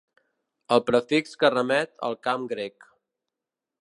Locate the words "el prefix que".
0.77-1.51